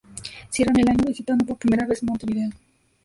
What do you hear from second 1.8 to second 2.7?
vez Montevideo.